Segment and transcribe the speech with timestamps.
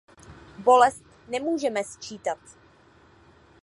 [0.57, 2.37] Bolest nemůžete sčítat.